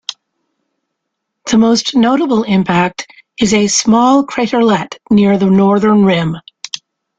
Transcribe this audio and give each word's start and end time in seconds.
The 1.51 1.59
most 1.59 1.93
notable 1.95 2.41
impact 2.41 3.05
is 3.39 3.53
a 3.53 3.67
small 3.67 4.25
craterlet 4.25 4.95
near 5.11 5.37
the 5.37 5.45
northern 5.45 6.05
rim. 6.05 6.37